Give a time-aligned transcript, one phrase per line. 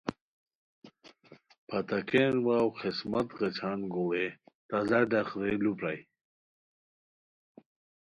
[1.67, 4.27] پھتاکین واؤ خذمت غیچھان گوڑئیے
[4.69, 5.99] تازہ ڈق رے لو پرائے